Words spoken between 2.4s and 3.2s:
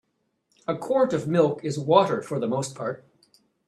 most part.